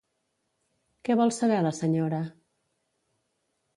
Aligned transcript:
Què 1.09 1.17
vol 1.21 1.33
saber 1.39 1.59
la 1.67 1.75
senyora? 1.81 2.23